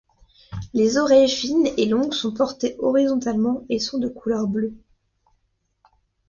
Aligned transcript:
Les 0.73 0.97
oreilles 0.97 1.29
fines 1.29 1.69
et 1.77 1.85
longues 1.85 2.13
sont 2.15 2.33
portées 2.33 2.75
horizontalement 2.79 3.65
et 3.69 3.77
sont 3.77 3.99
de 3.99 4.07
couleur 4.07 4.47
bleue. 4.47 4.73